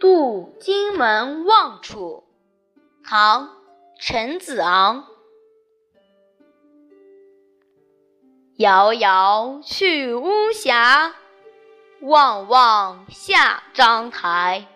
[0.00, 2.22] 渡荆门望楚，
[3.04, 3.46] 唐·
[3.98, 5.04] 陈子昂。
[8.58, 11.14] 遥遥去巫峡，
[12.00, 14.68] 望望下章台。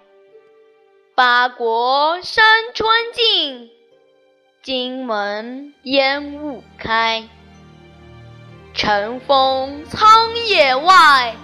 [1.15, 3.71] 八国山川尽，
[4.61, 7.29] 荆门烟雾开。
[8.75, 11.37] 晨风苍野外，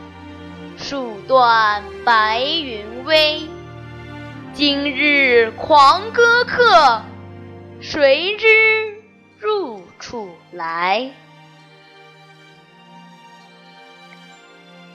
[0.77, 3.48] 树断白云微。
[4.59, 7.03] 今日狂歌客，
[7.81, 9.05] 谁知
[9.39, 11.13] 入处来？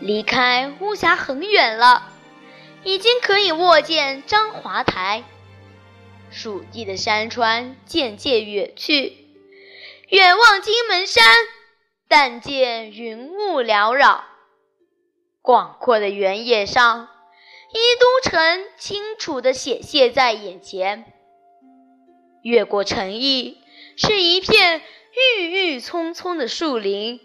[0.02, 2.12] 离开巫峡很远了，
[2.84, 5.24] 已经可以望见章华台。
[6.30, 9.16] 蜀地的山川渐渐远去，
[10.10, 11.24] 远望荆门山，
[12.10, 14.26] 但见云雾缭绕。
[15.42, 17.08] 广阔的原野上，
[17.74, 21.12] 一都城清楚地显现在眼前。
[22.44, 23.58] 越过城邑，
[23.98, 24.84] 是一片
[25.40, 27.20] 郁郁葱葱的树林，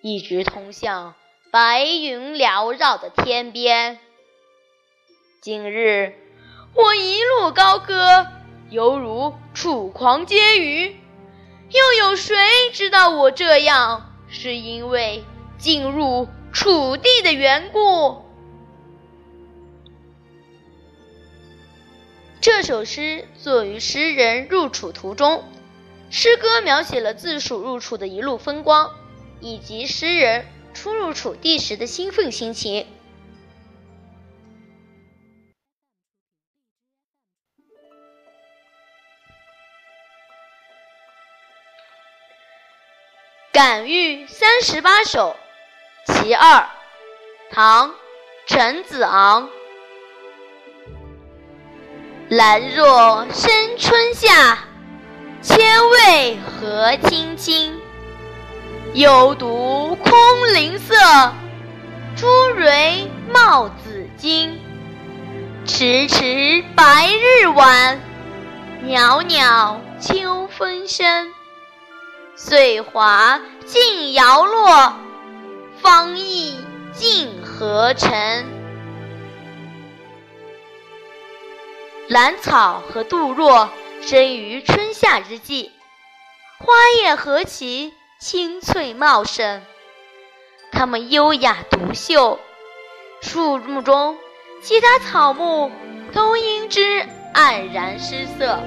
[0.00, 1.14] 一直通向。
[1.50, 3.98] 白云缭绕的天边，
[5.42, 6.14] 今日
[6.74, 8.26] 我一路高歌，
[8.70, 10.96] 犹如楚狂皆鱼。
[11.70, 12.34] 又有谁
[12.72, 15.24] 知道我这样是因为
[15.58, 18.23] 进入楚地的缘故？
[22.44, 25.50] 这首诗作于诗人入楚途中，
[26.10, 28.94] 诗歌描写了自蜀入楚的一路风光，
[29.40, 30.44] 以及诗人。
[30.74, 32.82] 初入楚地时的兴奋心情。
[43.54, 45.34] 《感遇三十八首·
[46.12, 46.58] 其二》，
[47.50, 47.88] 唐·
[48.46, 49.48] 陈子昂。
[52.36, 54.58] 兰若生春夏，
[55.40, 57.78] 千味何青青。
[58.92, 60.12] 幽独空
[60.52, 60.96] 灵色，
[62.16, 62.26] 朱
[62.56, 64.60] 蕊冒紫金。
[65.64, 68.00] 迟迟白日晚，
[68.82, 71.32] 袅袅秋风生。
[72.34, 74.92] 岁华尽摇落，
[75.80, 76.56] 芳意
[76.92, 78.12] 尽何成。
[82.08, 83.70] 兰草和杜若
[84.02, 85.72] 生于春夏之际，
[86.58, 87.92] 花叶何其。
[88.20, 89.60] 青翠茂盛，
[90.72, 92.38] 它们优雅独秀，
[93.20, 94.16] 树木中
[94.62, 95.70] 其他草木
[96.10, 98.60] 都因之黯然失色。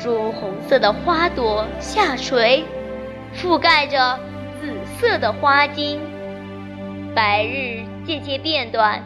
[0.00, 2.64] 朱红色的花朵下垂，
[3.36, 4.18] 覆盖着
[4.58, 6.00] 紫色的花茎。
[7.14, 9.02] 白日渐渐变短，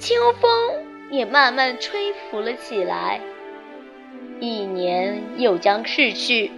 [0.00, 0.50] 秋风
[1.10, 3.20] 也慢慢吹拂了起来。
[4.40, 6.50] 一年又将逝去，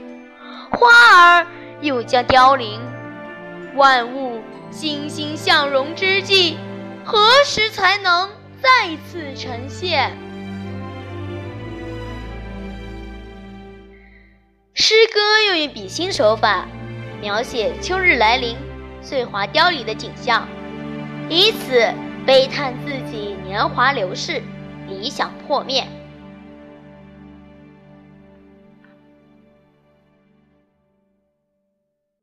[0.71, 0.89] 花
[1.37, 1.47] 儿。
[1.81, 2.81] 又将凋零，
[3.77, 4.43] 万物
[4.73, 6.57] 欣欣向荣之际，
[7.05, 8.29] 何时才能
[8.61, 10.11] 再次呈现？
[14.75, 16.67] 诗歌用于比心手法，
[17.21, 18.57] 描写秋日来临、
[19.01, 20.49] 岁华凋零的景象，
[21.29, 21.81] 以此
[22.27, 24.43] 悲叹自己年华流逝、
[24.89, 25.85] 理想破灭。